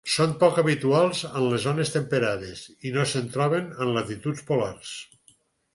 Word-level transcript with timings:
Són 0.11 0.31
poc 0.43 0.55
habituals 0.61 1.21
en 1.27 1.45
les 1.51 1.61
zones 1.67 1.93
temperades 1.97 2.65
i 2.91 2.95
no 2.97 3.07
se'n 3.13 3.29
troben 3.37 3.73
en 3.87 3.95
latituds 3.99 4.47
polars. 4.51 4.99